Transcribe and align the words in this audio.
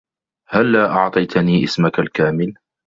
هلّا 0.49 0.89
أعطيتني 0.89 1.63
اسمك 1.63 1.99
الكامل؟ 1.99 2.53